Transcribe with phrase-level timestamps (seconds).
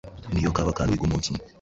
[0.33, 1.43] Niyo kaba akantu wiga umunsi umwe,